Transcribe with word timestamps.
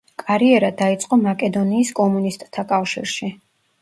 კარიერა 0.21 0.69
დაიწყო 0.79 1.19
მაკედონიის 1.25 1.93
კომუნისტთა 2.03 2.67
კავშირში. 2.73 3.35